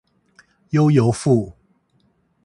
[0.71, 1.53] 悠遊付